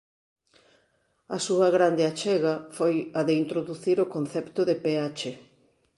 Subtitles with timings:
[1.35, 5.21] A súa grande achega foi a de introducir o concepto de pH.